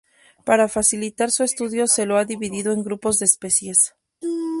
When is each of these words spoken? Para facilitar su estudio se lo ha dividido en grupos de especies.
Para 0.45 0.67
facilitar 0.67 1.29
su 1.29 1.43
estudio 1.43 1.85
se 1.85 2.07
lo 2.07 2.17
ha 2.17 2.25
dividido 2.25 2.73
en 2.73 2.81
grupos 2.83 3.19
de 3.19 3.25
especies. 3.25 3.93